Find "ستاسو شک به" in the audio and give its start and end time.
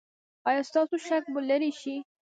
0.69-1.39